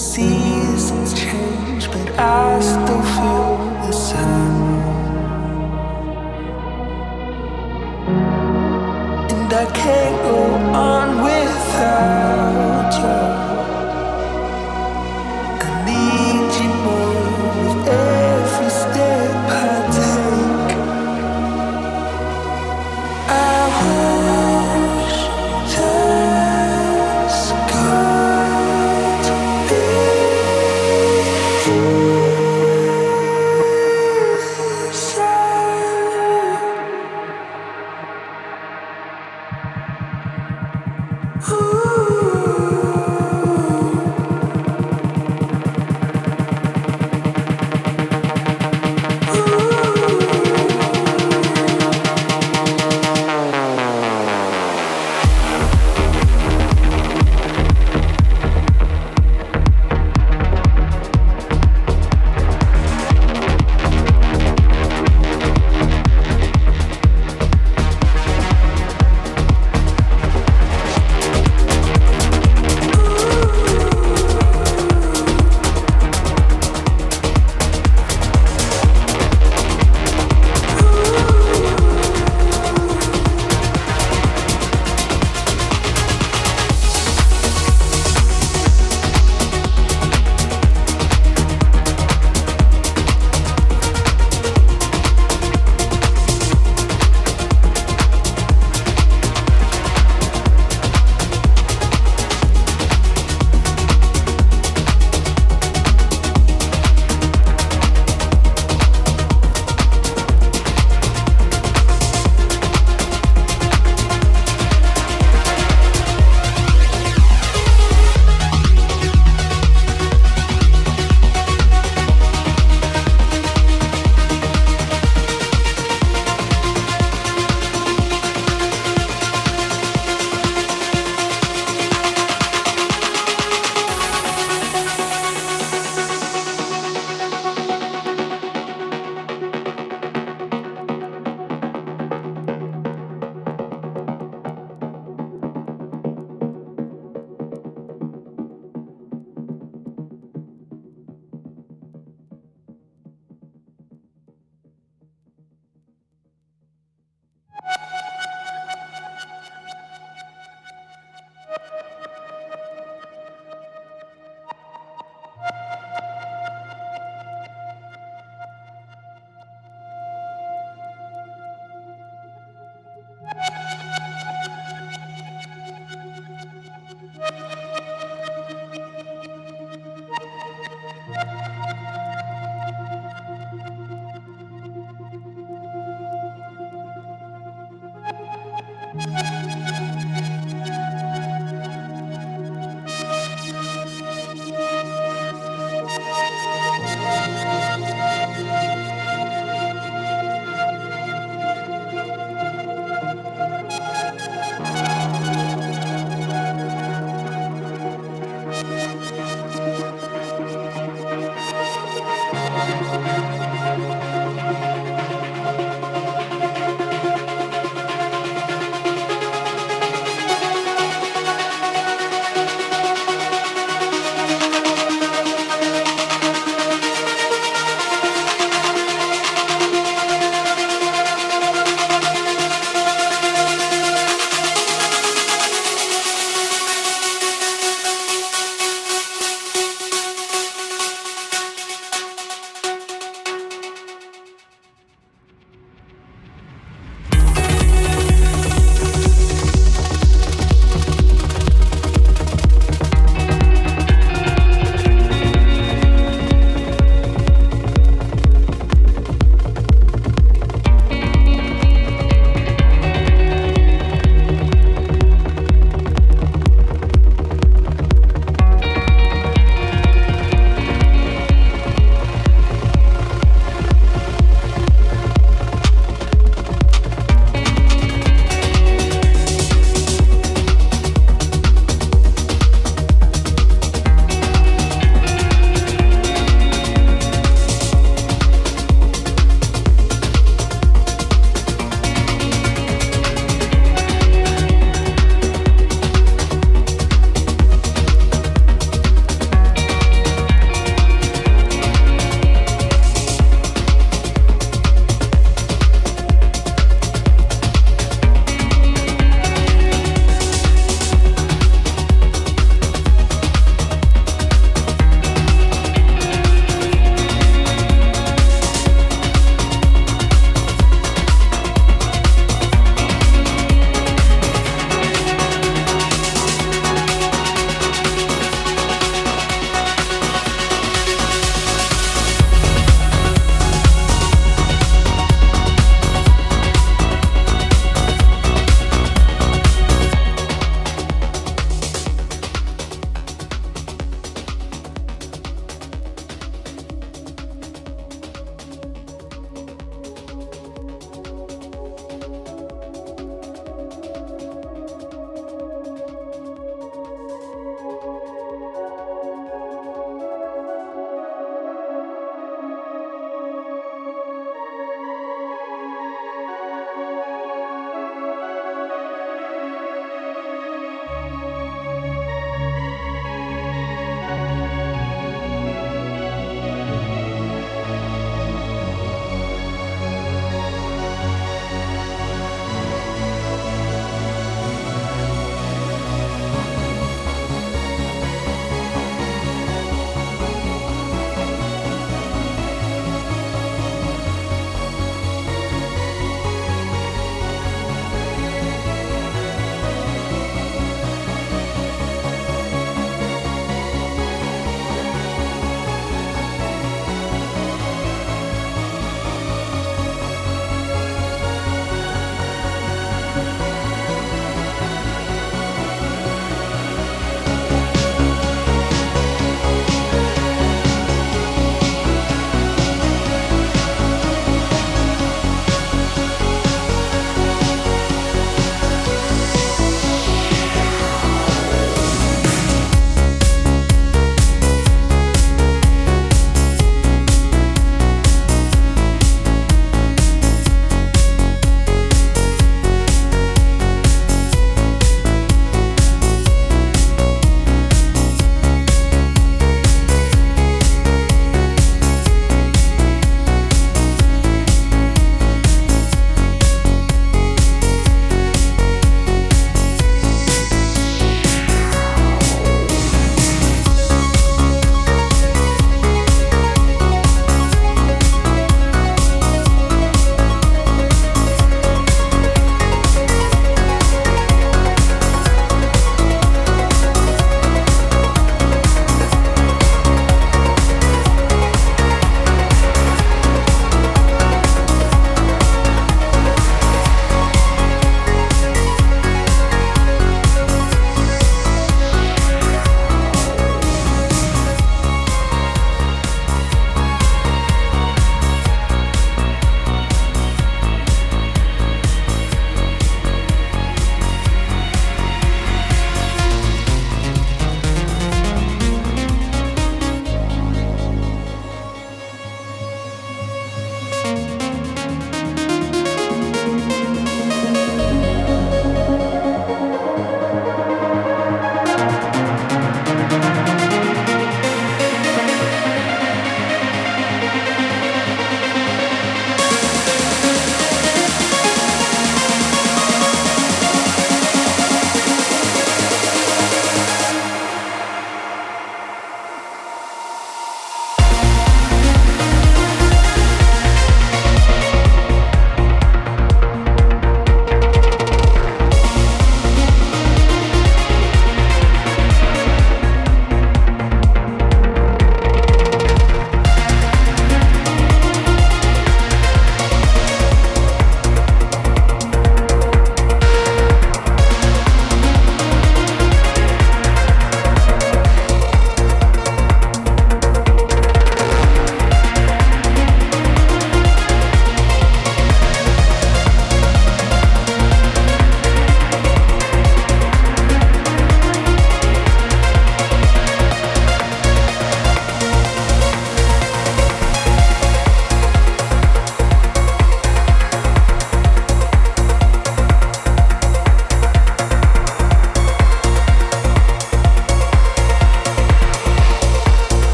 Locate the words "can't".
9.74-10.22